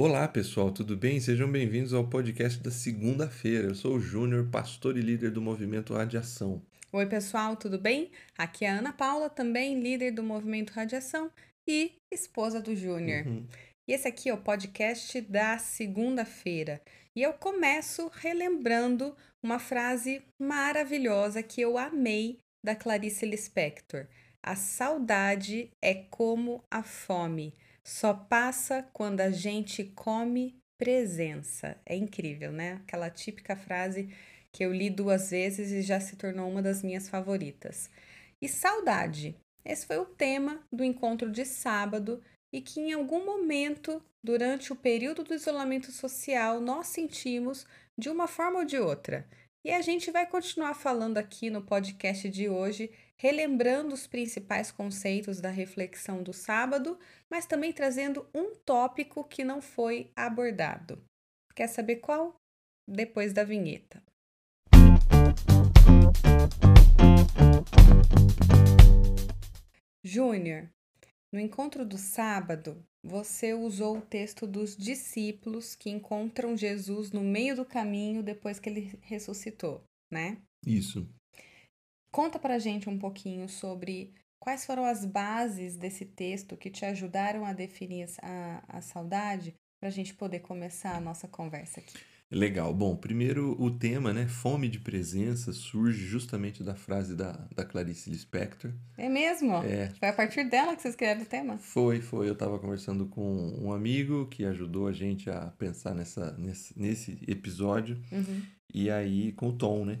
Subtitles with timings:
[0.00, 1.18] Olá pessoal, tudo bem?
[1.18, 3.66] Sejam bem-vindos ao podcast da segunda-feira.
[3.66, 6.62] Eu sou o Júnior, pastor e líder do movimento Radiação.
[6.92, 8.12] Oi, pessoal, tudo bem?
[8.38, 11.32] Aqui é a Ana Paula, também líder do movimento Radiação
[11.66, 13.26] e esposa do Júnior.
[13.26, 13.44] Uhum.
[13.88, 16.80] E esse aqui é o podcast da segunda-feira.
[17.16, 24.06] E eu começo relembrando uma frase maravilhosa que eu amei da Clarice Lispector.
[24.40, 27.52] A saudade é como a fome.
[27.88, 31.74] Só passa quando a gente come presença.
[31.86, 32.74] É incrível, né?
[32.84, 34.14] Aquela típica frase
[34.52, 37.88] que eu li duas vezes e já se tornou uma das minhas favoritas.
[38.42, 39.34] E saudade.
[39.64, 42.22] Esse foi o tema do encontro de sábado
[42.52, 47.66] e que em algum momento, durante o período do isolamento social, nós sentimos
[47.98, 49.26] de uma forma ou de outra.
[49.64, 55.40] E a gente vai continuar falando aqui no podcast de hoje relembrando os principais conceitos
[55.40, 61.02] da reflexão do sábado, mas também trazendo um tópico que não foi abordado.
[61.54, 62.36] Quer saber qual?
[62.86, 64.02] Depois da vinheta.
[70.04, 70.70] Júnior,
[71.32, 77.56] no encontro do sábado, você usou o texto dos discípulos que encontram Jesus no meio
[77.56, 80.40] do caminho depois que ele ressuscitou, né?
[80.64, 81.06] Isso.
[82.10, 87.44] Conta pra gente um pouquinho sobre quais foram as bases desse texto que te ajudaram
[87.44, 91.94] a definir a, a saudade, para a gente poder começar a nossa conversa aqui.
[92.30, 92.74] Legal.
[92.74, 94.28] Bom, primeiro o tema, né?
[94.28, 98.70] Fome de presença, surge justamente da frase da, da Clarice Lispector.
[98.98, 99.54] É mesmo?
[99.62, 99.90] É.
[99.98, 101.56] Foi a partir dela que você escreveu o tema?
[101.56, 102.28] Foi, foi.
[102.28, 107.18] Eu estava conversando com um amigo que ajudou a gente a pensar nessa, nesse, nesse
[107.26, 107.98] episódio.
[108.12, 108.42] Uhum.
[108.74, 109.98] E aí, com o Tom, né?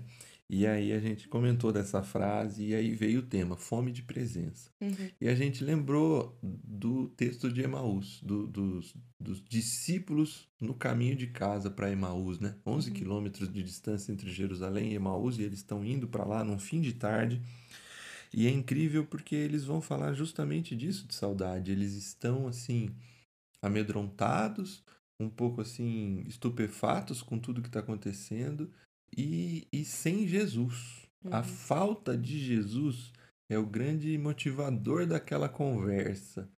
[0.50, 4.70] E aí a gente comentou dessa frase e aí veio o tema, fome de presença.
[4.80, 5.10] Uhum.
[5.20, 11.26] E a gente lembrou do texto de Emaús, do, dos, dos discípulos no caminho de
[11.26, 12.56] casa para Emaús, né?
[12.66, 12.96] 11 Uhum.
[12.96, 16.80] quilômetros de distância entre Jerusalém e Emaús e eles estão indo para lá num fim
[16.80, 17.42] de tarde.
[18.32, 21.70] E é incrível porque eles vão falar justamente disso de saudade.
[21.70, 22.88] Eles estão assim
[23.60, 24.82] amedrontados,
[25.20, 28.70] um pouco assim estupefatos com tudo que está acontecendo
[29.16, 31.06] e, e sem Jesus.
[31.30, 31.44] A Uhum.
[31.44, 33.12] falta de Jesus
[33.50, 36.48] é o grande motivador daquela conversa.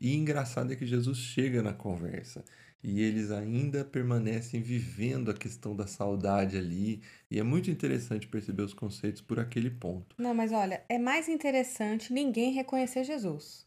[0.00, 2.44] E engraçado é que Jesus chega na conversa
[2.82, 7.02] e eles ainda permanecem vivendo a questão da saudade ali.
[7.30, 10.14] E é muito interessante perceber os conceitos por aquele ponto.
[10.18, 13.66] Não, mas olha, é mais interessante ninguém reconhecer Jesus.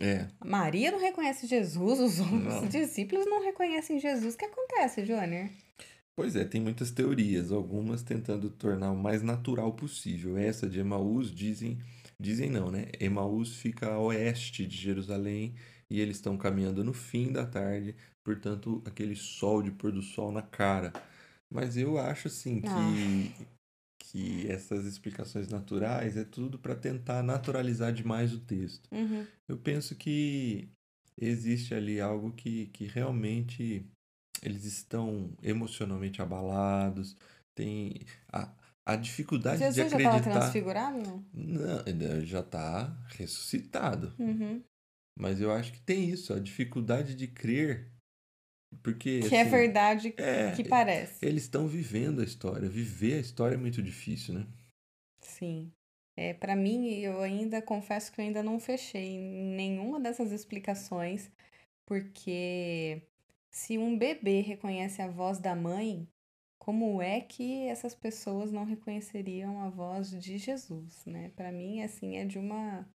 [0.00, 4.34] É, Maria não reconhece Jesus, os outros discípulos não reconhecem Jesus.
[4.34, 5.50] O que acontece, Júnior?
[6.16, 10.36] Pois é, tem muitas teorias, algumas tentando tornar o mais natural possível.
[10.36, 11.78] Essa de Emaús dizem,
[12.20, 12.86] dizem não, né?
[13.00, 15.54] Emaús fica a oeste de Jerusalém
[15.90, 20.30] e eles estão caminhando no fim da tarde, portanto, aquele sol de pôr do sol
[20.30, 20.92] na cara.
[21.50, 23.46] Mas eu acho assim que
[24.14, 28.88] que essas explicações naturais é tudo para tentar naturalizar demais o texto.
[28.92, 29.26] Uhum.
[29.48, 30.68] Eu penso que
[31.18, 33.90] existe ali algo que, que realmente
[34.44, 37.16] eles estão emocionalmente abalados,
[37.54, 38.00] tem
[38.32, 38.52] a,
[38.86, 40.40] a dificuldade de Jesus já estava acreditar.
[40.40, 41.24] transfigurado?
[41.32, 42.22] Não?
[42.24, 44.12] Já está ressuscitado.
[44.18, 44.62] Uhum.
[45.18, 47.90] Mas eu acho que tem isso, a dificuldade de crer.
[48.82, 51.24] Porque Que é assim, verdade é, que parece.
[51.24, 52.68] eles estão vivendo a história.
[52.68, 54.46] Viver a história é muito difícil, né?
[55.20, 55.72] Sim.
[56.16, 61.30] É, para mim, eu ainda confesso que eu ainda não fechei nenhuma dessas explicações,
[61.86, 63.02] porque
[63.54, 66.08] se um bebê reconhece a voz da mãe,
[66.58, 71.30] como é que essas pessoas não reconheceriam a voz de Jesus, né?
[71.36, 72.88] Para mim, assim, é de uma,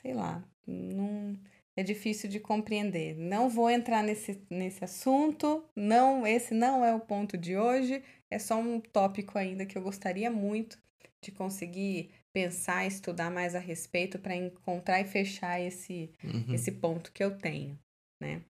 [0.00, 1.36] sei lá, não
[1.76, 3.16] é difícil de compreender.
[3.16, 8.38] Não vou entrar nesse, nesse assunto, não, esse não é o ponto de hoje, é
[8.38, 10.80] só um tópico ainda que eu gostaria muito
[11.20, 16.54] de conseguir pensar, estudar mais a respeito para encontrar e fechar esse, Uhum.
[16.54, 17.76] esse ponto que eu tenho,
[18.20, 18.42] né?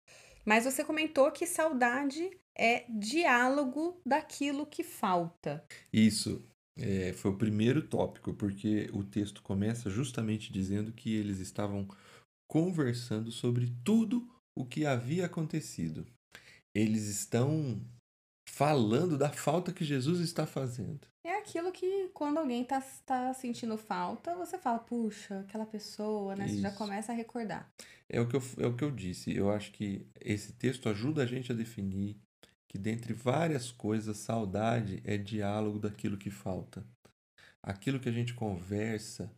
[0.44, 5.64] Mas você comentou que saudade é diálogo daquilo que falta.
[5.92, 6.44] Isso
[6.78, 11.86] é, foi o primeiro tópico, porque o texto começa justamente dizendo que eles estavam
[12.50, 16.06] conversando sobre tudo o que havia acontecido.
[16.74, 17.80] Eles estão
[18.48, 21.09] falando da falta que Jesus está fazendo.
[21.22, 26.48] É aquilo que quando alguém tá, tá sentindo falta, você fala, puxa, aquela pessoa, né?
[26.48, 26.78] Você já Isso.
[26.78, 27.70] começa a recordar.
[28.08, 29.34] É o que eu, é o que eu disse.
[29.34, 32.16] Eu acho que esse texto ajuda a gente a definir
[32.68, 36.84] que, dentre várias coisas, saudade é diálogo daquilo que falta.
[37.62, 39.30] Aquilo que a gente conversa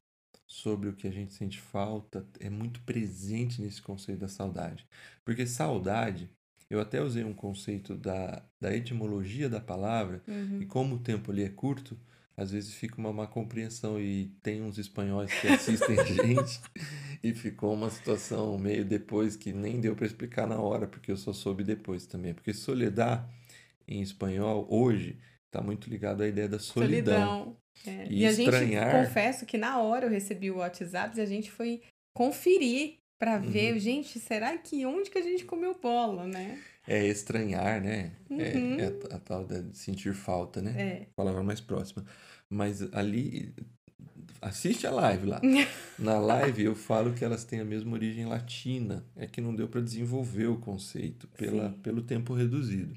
[0.46, 4.86] sobre o que a gente sente falta é muito presente nesse conceito da saudade.
[5.24, 6.30] Porque saudade
[6.72, 10.60] Eu até usei um conceito da, da etimologia da palavra, Uhum.
[10.62, 11.98] e como o tempo ali é curto,
[12.36, 16.60] às vezes fica uma má compreensão e tem uns espanhóis que assistem a gente
[17.22, 21.16] e ficou uma situação meio depois que nem deu para explicar na hora, porque eu
[21.16, 22.32] só soube depois também.
[22.32, 23.22] Porque soledad
[23.86, 27.54] em espanhol hoje está muito ligado à ideia da solidão.
[27.86, 28.06] É.
[28.08, 29.04] E E, a gente, estranhar.
[29.04, 31.82] confesso que na hora eu recebi o WhatsApp e a gente foi
[32.14, 33.42] conferir pra Uhum.
[33.42, 36.58] ver, gente, será que onde que a gente comeu bola, né?
[36.88, 38.10] É estranhar, né?
[38.28, 38.80] É- Uhum.
[38.80, 40.74] É, a, a tal de sentir falta, né?
[40.76, 41.06] É.
[41.14, 42.04] Palavra mais próxima.
[42.50, 43.54] Mas ali,
[44.40, 45.40] assiste a live lá.
[45.96, 49.04] Na live eu falo que elas têm a mesma origem latina.
[49.14, 51.78] É que não deu para desenvolver o conceito pela, Sim.
[51.78, 52.96] pelo tempo reduzido.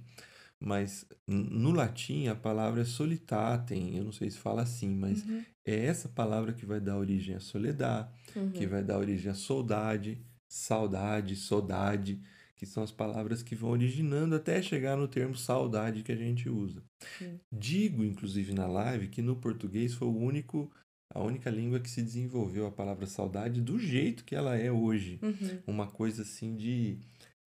[0.66, 5.44] Mas no latim a palavra é solitatem, eu não sei se fala assim, mas Uhum.
[5.64, 8.50] é essa palavra que vai dar origem à soledad, Uhum.
[8.52, 10.20] que vai dar origem à saudade,
[10.50, 12.20] saudade, saudade,
[12.56, 16.50] que são as palavras que vão originando até chegar no termo saudade que a gente
[16.50, 16.82] usa.
[17.20, 17.40] Sim.
[17.52, 20.72] Digo, inclusive, na live, que no português foi o único,
[21.14, 25.20] a única língua que se desenvolveu a palavra saudade do jeito que ela é hoje.
[25.22, 25.60] Uhum.
[25.68, 26.98] Uma coisa assim de.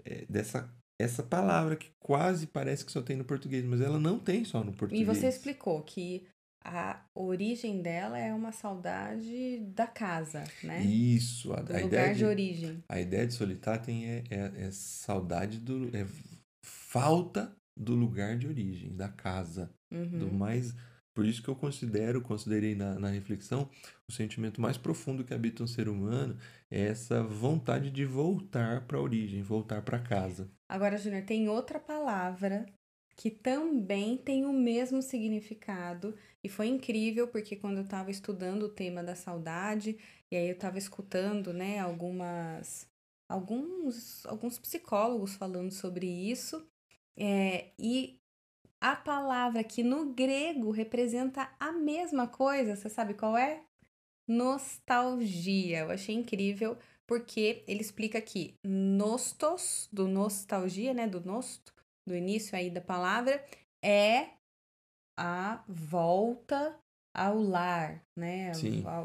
[0.05, 4.19] é, dessa essa palavra que quase parece que só tem no português, mas ela não
[4.19, 5.07] tem só no E português.
[5.07, 6.27] você explicou que
[6.65, 10.81] a origem dela é uma saudade da casa, né?
[10.83, 12.83] Isso, a, Do a lugar de de, origem.
[12.89, 15.95] a ideia de solitário é, é, é saudade do.
[15.97, 16.05] é
[16.65, 19.71] falta do lugar de origem, da casa.
[19.91, 20.33] do Uhum.
[20.39, 20.75] mais.
[21.19, 23.69] Por isso que eu considero, considerei na, na reflexão,
[24.09, 26.39] o sentimento mais profundo que habita um ser humano
[26.71, 30.49] é essa vontade de voltar para a origem, voltar para casa.
[30.69, 32.67] Agora, Júnior, tem outra palavra
[33.17, 38.69] que também tem o mesmo significado e foi incrível porque quando eu estava estudando o
[38.69, 39.99] tema da saudade
[40.31, 42.89] e aí eu estava escutando, né, algumas
[43.29, 46.65] alguns alguns psicólogos falando sobre isso
[47.17, 48.21] é, e
[48.81, 53.63] a palavra que no grego representa a mesma coisa, você sabe qual é?
[54.27, 55.81] Nostalgia.
[55.81, 56.77] Eu achei incrível
[57.07, 61.73] porque ele explica aqui nostos, do nostalgia, né, do nosto,
[62.07, 63.43] do início aí da palavra,
[63.83, 64.29] é
[65.19, 66.79] a volta
[67.15, 68.53] ao lar, né,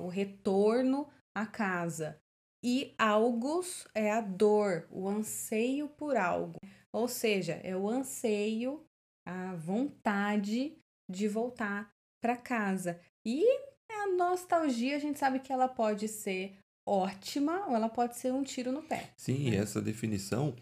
[0.04, 2.20] o retorno à casa.
[2.64, 6.58] E algos é a dor, o anseio por algo.
[6.92, 8.86] Ou seja, é o anseio,
[9.26, 10.78] a vontade
[11.10, 11.92] de voltar
[12.22, 13.00] para casa.
[13.26, 13.44] E
[13.90, 18.44] a nostalgia, a gente sabe que ela pode ser ótima ou ela pode ser um
[18.44, 19.12] tiro no pé.
[19.18, 20.56] Sim, e essa definição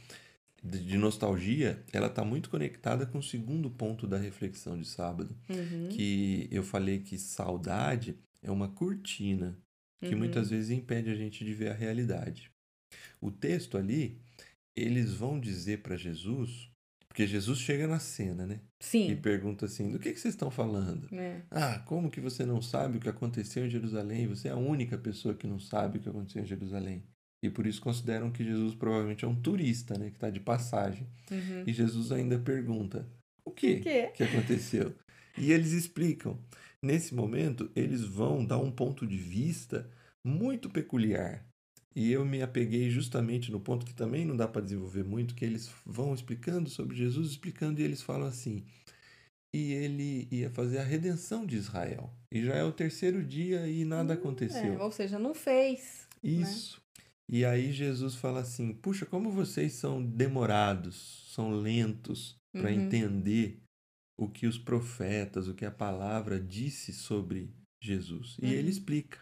[0.63, 5.35] de de nostalgia, ela está muito conectada com o segundo ponto da reflexão de sábado,
[5.49, 9.57] Uhum, que eu falei que saudade é uma cortina
[10.03, 12.51] que uhum, muitas vezes impede a gente de ver a realidade.
[13.19, 14.19] O texto ali,
[14.75, 16.70] eles vão dizer para Jesus,
[17.11, 18.61] porque Jesus chega na cena, né?
[18.79, 19.15] E Sim.
[19.17, 21.13] pergunta assim: do que, que vocês estão falando?
[21.13, 21.41] É.
[21.51, 24.27] Ah, como que você não sabe o que aconteceu em Jerusalém?
[24.27, 27.03] Você é a única pessoa que não sabe o que aconteceu em Jerusalém.
[27.43, 30.09] E por isso consideram que Jesus provavelmente é um turista, né?
[30.09, 31.05] Que está de passagem.
[31.29, 31.65] Uhum.
[31.67, 33.05] E Jesus ainda pergunta:
[33.43, 34.11] o que O quê?
[34.15, 34.95] que aconteceu?
[35.37, 36.39] E eles explicam.
[36.81, 39.91] Nesse momento, eles vão dar um ponto de vista
[40.23, 41.45] muito peculiar.
[41.95, 45.43] E eu me apeguei justamente no ponto que também não dá para desenvolver muito, que
[45.43, 48.63] eles vão explicando sobre Jesus, explicando, e eles falam assim:
[49.53, 52.09] e ele ia fazer a redenção de Israel.
[52.31, 54.75] E já é o terceiro dia e nada aconteceu.
[54.75, 56.07] É, ou seja, não fez.
[56.23, 56.81] Isso.
[57.29, 62.81] E aí Jesus fala assim: puxa, como vocês são demorados, são lentos para Uhum.
[62.81, 63.59] entender
[64.19, 67.49] o que os profetas, o que a palavra disse sobre
[67.81, 68.37] Jesus.
[68.41, 68.51] E Uhum.
[68.51, 69.19] ele explica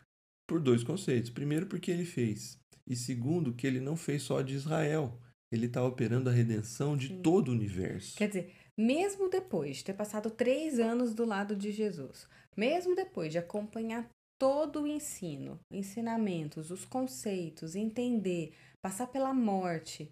[0.49, 1.29] por dois conceitos.
[1.29, 2.59] Primeiro, porque ele fez.
[2.87, 5.15] E segundo, que ele não fez só de Israel.
[5.51, 7.21] Ele está operando a redenção de Sim.
[7.21, 8.17] todo o universo.
[8.17, 12.27] Quer dizer, mesmo depois de ter passado três anos do lado de Jesus,
[12.57, 20.11] mesmo depois de acompanhar todo o ensino, ensinamentos, os conceitos, entender, passar pela morte,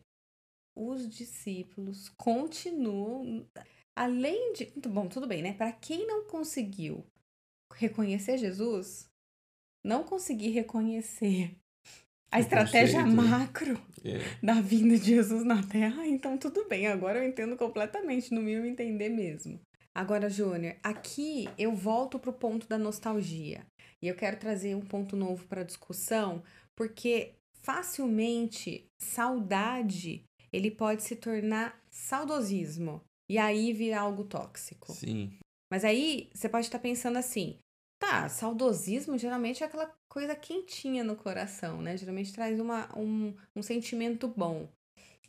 [0.76, 3.48] os discípulos continuam,
[3.96, 5.54] além de, bom, tudo bem, né?
[5.54, 7.06] Para quem não conseguiu
[7.74, 9.10] reconhecer Jesus,
[9.88, 11.56] não conseguir reconhecer
[12.32, 13.12] a O estratégia né?
[13.12, 14.20] macro É.
[14.44, 18.66] da vinda de Jesus na Terra, então tudo bem, agora eu entendo completamente, no meu
[18.66, 19.60] entender mesmo.
[19.96, 23.66] Agora, Júnior, aqui eu volto pro ponto da nostalgia.
[24.00, 26.44] E eu quero trazer um ponto novo para discussão,
[26.76, 34.94] porque facilmente saudade ele pode se tornar saudosismo e aí virar algo tóxico.
[34.94, 35.32] Sim.
[35.72, 37.58] Mas aí você pode estar pensando assim:
[38.00, 41.98] tá, saudosismo geralmente é aquela coisa quentinha no coração, né?
[41.98, 44.70] Geralmente traz uma, um, um sentimento bom.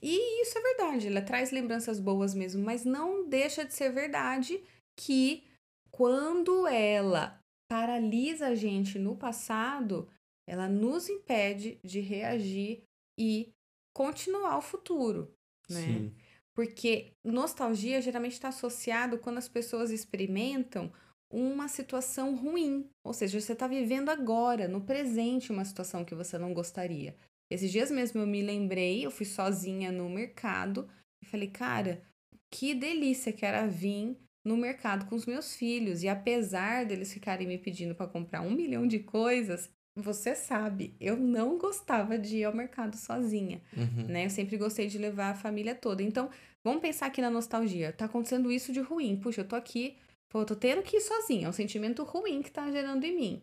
[0.00, 4.62] E isso é verdade, ela traz lembranças boas mesmo, mas não deixa de ser verdade
[4.96, 5.44] que
[5.90, 10.08] quando ela paralisa a gente no passado,
[10.46, 12.82] ela nos impede de reagir
[13.18, 13.52] e
[13.92, 15.34] continuar o futuro,
[15.68, 15.82] né?
[15.82, 16.14] Sim.
[16.54, 20.92] Porque nostalgia geralmente está associado quando as pessoas experimentam
[21.30, 26.38] uma situação ruim, ou seja, você está vivendo agora, no presente, uma situação que você
[26.38, 27.14] não gostaria.
[27.50, 30.88] Esses dias mesmo eu me lembrei, eu fui sozinha no mercado
[31.22, 32.02] e falei, cara,
[32.50, 36.02] que delícia que era vir no mercado com os meus filhos.
[36.02, 41.16] E apesar deles ficarem me pedindo para comprar um milhão de coisas, você sabe, eu
[41.16, 44.06] não gostava de ir ao mercado sozinha, Uhum.
[44.08, 44.26] né?
[44.26, 46.02] Eu sempre gostei de levar a família toda.
[46.02, 46.30] Então,
[46.64, 47.92] vamos pensar aqui na nostalgia.
[47.92, 49.16] Tá acontecendo isso de ruim.
[49.16, 49.96] Puxa, eu tô aqui,
[50.28, 51.46] pô, eu tô tendo que ir sozinha.
[51.46, 53.42] É um sentimento ruim que tá gerando em mim.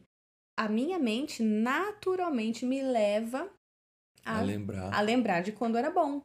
[0.58, 3.50] A minha mente naturalmente me leva
[4.24, 4.94] A a, lembrar.
[4.94, 6.24] a lembrar de quando era bom.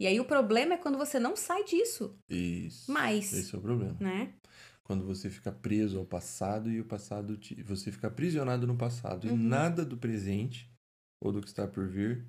[0.00, 2.90] E aí o problema é quando você não sai disso, Isso.
[2.90, 3.96] Mas- Esse é o problema.
[4.00, 4.34] né?
[4.82, 7.62] Quando você fica preso ao passado e o passado te...
[7.62, 9.36] você fica aprisionado no passado e Uhum.
[9.36, 10.68] nada do presente
[11.22, 12.26] ou do que está por vir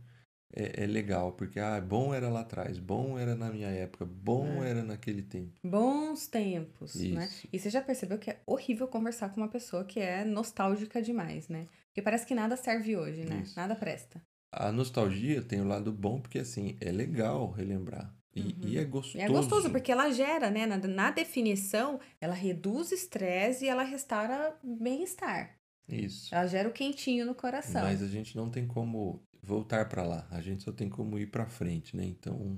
[0.53, 4.63] é, é legal, porque ah, bom era lá atrás, bom era na minha época, bom
[4.63, 4.69] É.
[4.69, 5.53] era naquele tempo.
[5.63, 7.25] Bons tempos, né?
[7.25, 7.47] Isso.
[7.51, 11.47] E você já percebeu que é horrível conversar com uma pessoa que é nostálgica demais,
[11.47, 11.67] né?
[11.87, 13.41] Porque parece que nada serve hoje, né?
[13.43, 13.55] Isso.
[13.55, 14.21] Nada presta.
[14.53, 18.53] A nostalgia tem o lado bom porque assim, é legal relembrar e, Uhum.
[18.63, 19.17] e é gostoso.
[19.17, 20.65] E é gostoso, porque ela gera, né?
[20.65, 25.55] Na, na definição, ela reduz estresse e ela restaura bem-estar.
[25.87, 26.33] Isso.
[26.33, 27.81] Ela gera o quentinho no coração.
[27.83, 30.27] Mas a gente não tem como voltar pra lá.
[30.31, 32.05] A gente só tem como ir pra frente, né?
[32.05, 32.57] Então,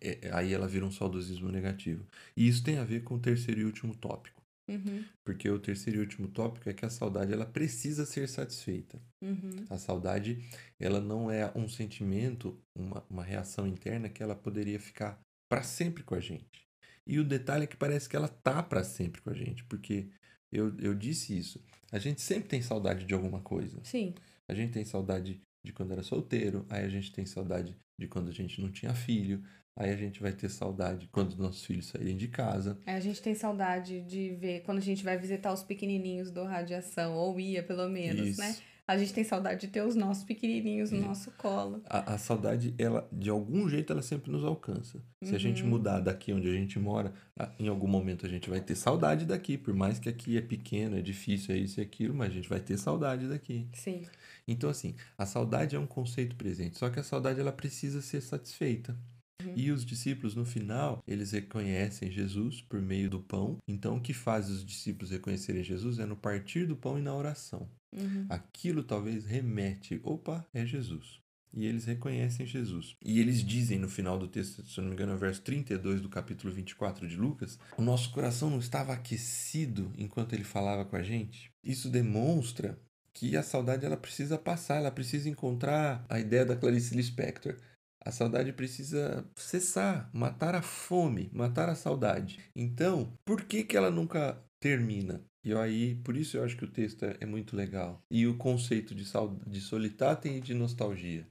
[0.00, 2.06] é- aí ela vira um saudosismo negativo.
[2.36, 4.42] E isso tem a ver com o terceiro e último tópico.
[4.68, 9.00] Uhum, Porque o terceiro e último tópico é que a saudade ela precisa ser satisfeita.
[9.22, 10.38] uhum, A saudade
[10.78, 16.02] ela não é um sentimento, uma, uma reação interna que ela poderia ficar para sempre
[16.02, 16.66] com a gente.
[17.06, 20.08] E o detalhe é que parece que ela tá para sempre com a gente, porque
[20.50, 21.62] eu, eu disse isso.
[21.92, 23.80] A gente sempre tem saudade de alguma coisa.
[23.84, 24.14] Sim.
[24.48, 28.28] A gente tem saudade de quando era solteiro, aí a gente tem saudade de quando
[28.28, 29.42] a gente não tinha filho,
[29.76, 32.78] aí a gente vai ter saudade quando nossos filhos saírem de casa.
[32.86, 36.44] Aí A gente tem saudade de ver quando a gente vai visitar os pequenininhos do
[36.44, 38.40] Radiação, ou ia pelo menos, Isso.
[38.40, 38.56] né?
[38.88, 41.06] A gente tem saudade de ter os nossos pequenininhos no Isso.
[41.08, 41.82] nosso colo.
[41.86, 45.02] A, a saudade, ela, de algum jeito, ela sempre nos alcança.
[45.24, 45.70] Se a gente Uhum.
[45.70, 47.12] mudar daqui onde a gente mora,
[47.58, 50.96] em algum momento a gente vai ter saudade daqui, por mais que aqui é pequeno,
[50.96, 53.66] é difícil, é isso e aquilo, mas a gente vai ter saudade daqui.
[53.72, 54.02] Sim.
[54.48, 58.20] Então, assim, a saudade é um conceito presente, só que a saudade ela precisa ser
[58.20, 58.96] satisfeita.
[59.44, 59.52] Uhum.
[59.56, 63.58] E os discípulos, no final, eles reconhecem Jesus por meio do pão.
[63.66, 67.14] Então, o que faz os discípulos reconhecerem Jesus é no partir do pão e na
[67.14, 67.68] oração.
[67.92, 68.26] Uhum.
[68.28, 71.20] Aquilo talvez remete, opa, é Jesus.
[71.56, 72.94] E eles reconhecem Jesus.
[73.02, 76.02] E eles dizem no final do texto, se não me engano, é o verso 32
[76.02, 80.96] do capítulo 24 de Lucas: o nosso coração não estava aquecido enquanto ele falava com
[80.96, 81.50] a gente.
[81.64, 82.78] Isso demonstra
[83.16, 87.56] que a saudade ela precisa passar, ela precisa encontrar a ideia da Clarice Lispector.
[88.04, 92.38] A saudade precisa cessar, matar a fome, matar a saudade.
[92.54, 95.24] Então, por que, que ela nunca termina?
[95.42, 98.02] E aí, por isso eu acho que o texto é, é muito legal.
[98.10, 99.04] E o conceito de,
[99.46, 101.26] de solitátem e de nostalgia.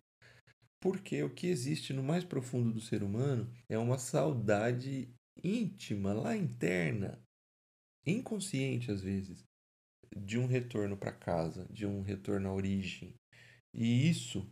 [0.82, 5.08] Porque o que existe no mais profundo do ser humano é uma saudade
[5.44, 7.22] íntima, lá interna,
[8.08, 9.46] inconsciente às vezes,
[10.16, 13.14] de um retorno para casa, de um retorno à origem.
[13.74, 14.50] E isso,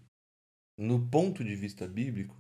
[0.78, 2.36] no ponto de vista bíblico,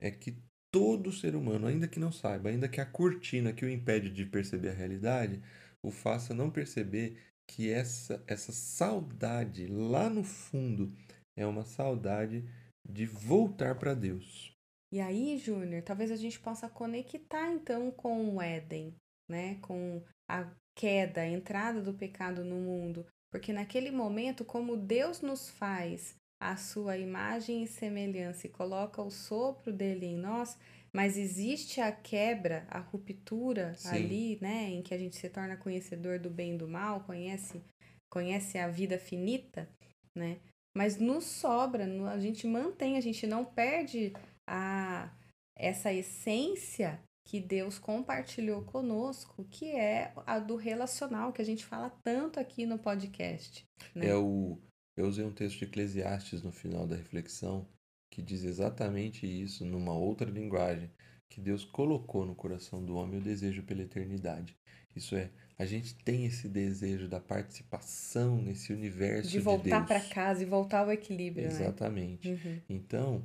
[0.00, 0.36] é que
[0.70, 4.26] todo ser humano, ainda que não saiba, ainda que a cortina que o impede de
[4.26, 5.42] perceber a realidade,
[5.82, 7.18] o faça não perceber
[7.48, 10.92] que essa, essa saudade lá no fundo
[11.36, 12.44] é uma saudade
[12.86, 14.52] de voltar para Deus.
[14.92, 18.94] E aí, Júnior, talvez a gente possa conectar então com o Éden,
[19.28, 19.56] né?
[19.56, 23.04] Com a queda, a entrada do pecado no mundo.
[23.32, 29.10] Porque naquele momento, como Deus nos faz a sua imagem e semelhança e coloca o
[29.10, 30.56] sopro dele em nós,
[30.92, 33.88] mas existe a quebra, a ruptura Sim.
[33.88, 34.70] ali, né?
[34.70, 37.62] Em que a gente se torna conhecedor do bem e do mal, conhece,
[38.10, 39.68] conhece a vida finita,
[40.14, 40.38] né?
[40.76, 44.12] Mas nos sobra, a gente mantém, a gente não perde
[44.46, 45.10] a
[45.56, 51.90] essa essência que Deus compartilhou conosco, que é a do relacional, que a gente fala
[51.90, 53.66] tanto aqui no podcast.
[53.94, 54.06] Né?
[54.06, 54.58] É o
[54.96, 57.68] eu usei um texto de Eclesiastes no final da reflexão
[58.10, 60.90] que diz exatamente isso numa outra linguagem,
[61.28, 64.56] que Deus colocou no coração do homem o desejo pela eternidade.
[64.94, 69.86] Isso é, a gente tem esse desejo da participação nesse universo de de voltar Deus.
[69.86, 72.28] para casa e voltar ao equilíbrio, Exatamente.
[72.28, 72.40] né?
[72.44, 72.62] Uhum.
[72.68, 73.24] Então,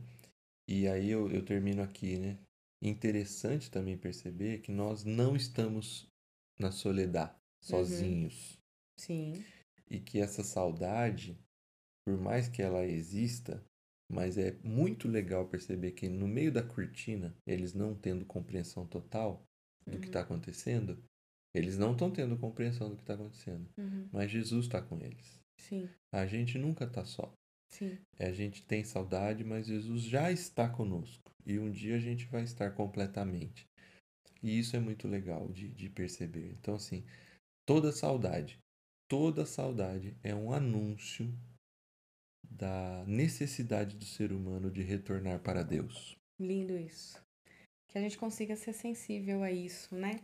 [0.68, 2.38] E aí eu, eu termino aqui, né?
[2.82, 6.08] Interessante também perceber que nós não estamos
[6.60, 8.58] na soledade, sozinhos.
[8.98, 9.44] Sim.
[9.90, 11.38] E que essa saudade,
[12.06, 13.64] por mais que ela exista,
[14.12, 19.44] mas é muito legal perceber que no meio da cortina, eles não tendo compreensão total
[19.86, 20.04] do que Uhum.
[20.06, 21.04] está acontecendo,
[21.54, 23.70] eles não estão tendo compreensão do que está acontecendo.
[23.78, 24.08] Uhum.
[24.12, 25.40] Mas Jesus está com eles.
[25.58, 27.32] Sim, A gente nunca está só.
[27.70, 27.98] sim.
[28.20, 31.31] A gente tem saudade, mas Jesus já está conosco.
[31.46, 33.66] E um dia a gente vai estar completamente.
[34.42, 36.56] E isso é muito legal de, de perceber.
[36.60, 37.06] Então, assim,
[37.66, 38.58] toda saudade,
[39.08, 41.32] toda saudade é um anúncio
[42.50, 46.16] da necessidade do ser humano de retornar para Deus.
[46.40, 47.22] Lindo isso.
[47.88, 50.22] Que a gente consiga ser sensível a isso, né?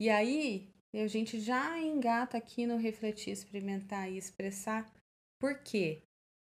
[0.00, 4.90] E aí, a gente já engata aqui no refletir, experimentar e expressar.
[5.38, 6.02] Por quê?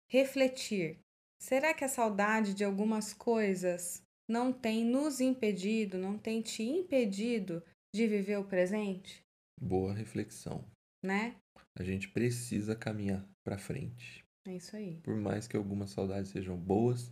[0.09, 0.99] Refletir.
[1.39, 7.63] Será que a saudade de algumas coisas não tem nos impedido, não tem te impedido
[7.93, 9.23] de viver o presente?
[9.59, 10.65] Boa reflexão.
[11.01, 11.35] Né?
[11.75, 14.25] A gente precisa caminhar para frente.
[14.45, 14.99] É isso aí.
[15.03, 17.11] Por mais que algumas saudades sejam boas,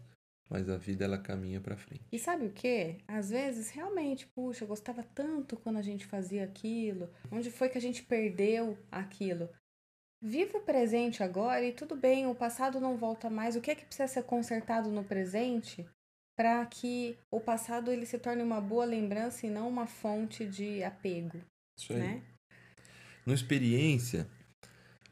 [0.49, 2.05] mas a vida ela caminha para frente.
[2.11, 2.97] E sabe o que?
[3.07, 7.09] Às vezes, realmente, puxa, eu gostava tanto quando a gente fazia aquilo.
[7.31, 9.49] Onde foi que a gente perdeu aquilo?
[10.21, 13.55] Viva o presente agora e tudo bem, o passado não volta mais.
[13.55, 15.85] O que é que precisa ser consertado no presente
[16.35, 20.83] para que o passado ele se torne uma boa lembrança e não uma fonte de
[20.83, 21.41] apego,
[21.77, 21.99] Isso aí.
[21.99, 22.23] né?
[23.25, 24.27] No experiência,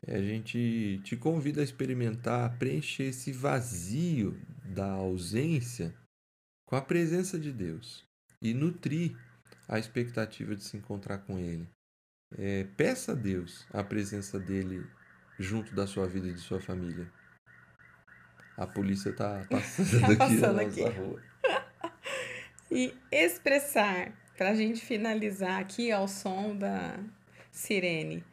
[0.08, 5.94] a gente te convida a experimentar, preencher esse vazio da ausência
[6.68, 8.06] com a presença de Deus
[8.42, 9.18] e nutrir
[9.68, 11.68] a expectativa de se encontrar com Ele.
[12.38, 14.86] É, peça a Deus a presença dele
[15.40, 17.10] junto da sua vida e de sua família.
[18.58, 21.00] A polícia tá passando Tá aqui passando na nossa aqui.
[21.00, 21.22] rua.
[22.72, 26.98] E expressar, para a gente finalizar aqui ao som da
[27.52, 28.24] sirene.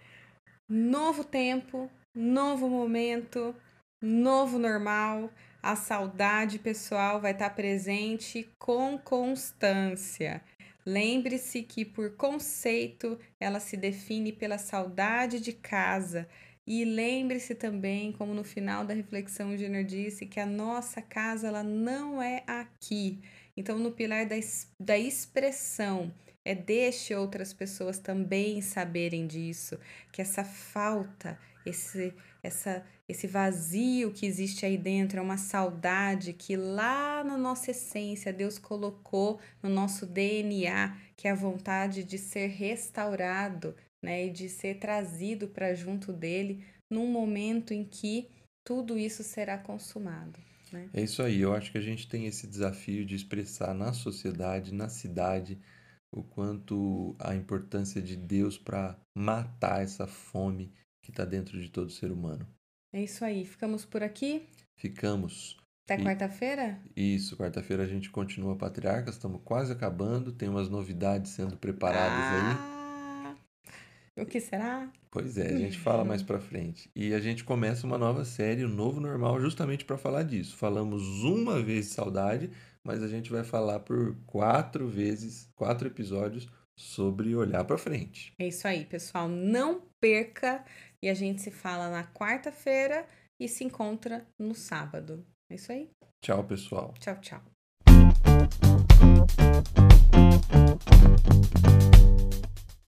[0.67, 3.55] Novo tempo, novo momento,
[4.03, 5.31] novo normal.
[5.63, 10.41] A saudade pessoal vai estar presente com constância.
[10.87, 16.27] Lembre-se que, por conceito, ela se define pela saudade de casa.
[16.73, 21.49] E lembre-se também, como no final da reflexão o Júnior disse, que a nossa casa
[21.49, 23.21] ela não é aqui.
[23.57, 24.37] Então, no pilar da,
[24.79, 29.81] da expressão, é deixe outras pessoas também saberem disso,
[30.13, 36.55] que essa falta, esse, essa, esse vazio que existe aí dentro é uma saudade que
[36.55, 42.47] lá na nossa essência Deus colocou no nosso DNA, que é a vontade de ser
[42.47, 48.29] restaurado, né, e de ser trazido para junto dele num momento em que
[48.65, 50.39] tudo isso será consumado.
[50.73, 50.89] Né?
[50.93, 54.73] É isso aí, eu acho que a gente tem esse desafio de expressar na sociedade,
[54.73, 55.59] na cidade,
[56.13, 61.91] o quanto a importância de Deus para matar essa fome que está dentro de todo
[61.91, 62.47] ser humano.
[62.93, 64.49] É isso aí, ficamos por aqui.
[64.77, 65.57] Ficamos.
[65.85, 66.81] Até quarta-feira?
[66.97, 72.80] Isso, quarta-feira a gente continua Patriarcas, estamos quase acabando, tem umas novidades sendo preparadas aí.
[74.21, 74.91] O que será?
[75.11, 76.91] Pois é, a gente fala mais pra frente.
[76.95, 80.57] E a gente começa uma nova série, o Novo Normal, justamente para falar disso.
[80.57, 82.51] Falamos uma vez de saudade,
[82.85, 88.33] mas a gente vai falar por quatro vezes, quatro episódios sobre olhar pra frente.
[88.39, 89.29] É isso aí, pessoal.
[89.29, 90.65] Não perca.
[91.03, 93.07] E a gente se fala na quarta-feira
[93.41, 95.25] e se encontra no sábado.
[95.51, 95.89] É isso aí.
[96.23, 96.95] Tchau, pessoal.
[96.99, 97.43] Tchau, tchau.